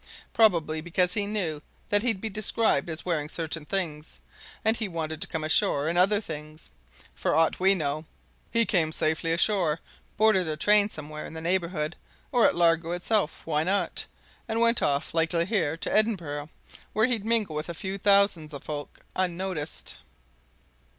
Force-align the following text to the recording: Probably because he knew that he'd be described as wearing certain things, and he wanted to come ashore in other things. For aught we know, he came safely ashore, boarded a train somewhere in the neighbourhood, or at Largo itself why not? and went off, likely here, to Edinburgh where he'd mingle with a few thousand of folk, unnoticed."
Probably 0.33 0.81
because 0.81 1.13
he 1.13 1.27
knew 1.27 1.61
that 1.89 2.01
he'd 2.01 2.19
be 2.19 2.27
described 2.29 2.89
as 2.89 3.05
wearing 3.05 3.29
certain 3.29 3.65
things, 3.65 4.17
and 4.65 4.75
he 4.75 4.87
wanted 4.87 5.21
to 5.21 5.27
come 5.27 5.43
ashore 5.43 5.87
in 5.87 5.95
other 5.95 6.19
things. 6.19 6.71
For 7.13 7.35
aught 7.35 7.59
we 7.59 7.75
know, 7.75 8.05
he 8.49 8.65
came 8.65 8.91
safely 8.91 9.31
ashore, 9.31 9.79
boarded 10.17 10.47
a 10.47 10.57
train 10.57 10.89
somewhere 10.89 11.23
in 11.27 11.33
the 11.35 11.39
neighbourhood, 11.39 11.95
or 12.31 12.47
at 12.47 12.55
Largo 12.55 12.93
itself 12.93 13.43
why 13.45 13.61
not? 13.61 14.03
and 14.47 14.59
went 14.59 14.81
off, 14.81 15.13
likely 15.13 15.45
here, 15.45 15.77
to 15.77 15.93
Edinburgh 15.95 16.49
where 16.93 17.05
he'd 17.05 17.23
mingle 17.23 17.55
with 17.55 17.69
a 17.69 17.75
few 17.75 17.99
thousand 17.99 18.51
of 18.55 18.63
folk, 18.63 19.01
unnoticed." 19.15 19.97